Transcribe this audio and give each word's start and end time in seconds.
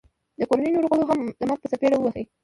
د 0.39 0.41
کوړنۍ 0.49 0.69
نورو 0.75 0.87
غړو 0.91 1.05
هم 1.09 1.19
د 1.39 1.41
مرګ 1.49 1.59
په 1.61 1.67
څپېړه 1.71 1.97
وه 1.99 2.03
وهي 2.05 2.23